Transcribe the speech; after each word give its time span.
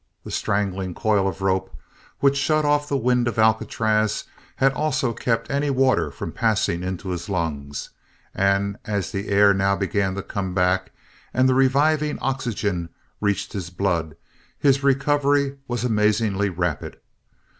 The 0.23 0.31
strangling 0.31 0.95
coil 0.95 1.27
of 1.27 1.43
rope 1.43 1.75
which 2.21 2.35
shut 2.35 2.65
off 2.65 2.89
the 2.89 2.97
wind 2.97 3.27
of 3.27 3.37
Alcatraz 3.37 4.23
had 4.55 4.73
also 4.73 5.13
kept 5.13 5.47
any 5.51 5.69
water 5.69 6.09
from 6.09 6.31
passing 6.31 6.81
into 6.81 7.09
his 7.09 7.29
lungs, 7.29 7.91
and 8.33 8.79
as 8.83 9.11
the 9.11 9.27
air 9.29 9.53
now 9.53 9.75
began 9.75 10.15
to 10.15 10.23
come 10.23 10.55
back 10.55 10.89
and 11.35 11.47
the 11.47 11.53
reviving 11.53 12.17
oxygen 12.17 12.89
reached 13.19 13.53
his 13.53 13.69
blood, 13.69 14.15
his 14.57 14.81
recovery 14.83 15.57
was 15.67 15.83
amazingly 15.83 16.49
rapid. 16.49 16.97